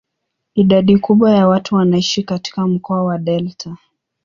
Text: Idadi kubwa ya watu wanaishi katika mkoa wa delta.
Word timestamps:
Idadi 0.55 0.97
kubwa 0.97 1.31
ya 1.31 1.47
watu 1.47 1.75
wanaishi 1.75 2.23
katika 2.23 2.67
mkoa 2.67 3.03
wa 3.03 3.17
delta. 3.17 3.77